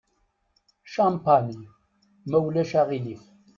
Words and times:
Champagne, 0.93 1.63
ma 2.29 2.37
ulac 2.45 2.71
aɣilif. 2.81 3.21